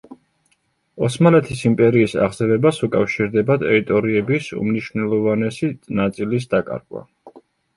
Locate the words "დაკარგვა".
6.57-7.07